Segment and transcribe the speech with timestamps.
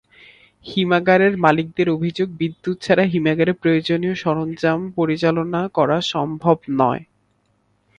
[0.65, 7.03] হিমাগারের মালিকদের অভিযোগ, বিদ্যুৎ ছাড়া হিমাগারের প্রয়োজনীয় সরঞ্জাম পরিচালনা করা সম্ভব নয়।